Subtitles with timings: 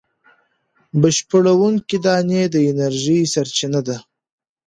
[1.01, 3.97] بشپړوونکې دانې د انرژۍ سرچینه دي.